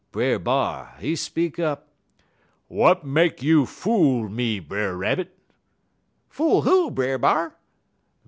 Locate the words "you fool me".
3.43-4.59